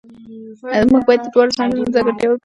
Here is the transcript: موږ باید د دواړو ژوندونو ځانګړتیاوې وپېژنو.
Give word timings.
موږ 0.91 1.01
باید 1.07 1.21
د 1.23 1.27
دواړو 1.33 1.55
ژوندونو 1.55 1.93
ځانګړتیاوې 1.93 2.29
وپېژنو. 2.31 2.39